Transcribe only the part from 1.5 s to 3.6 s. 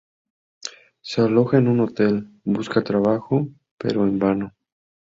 en un hotel, busca trabajo,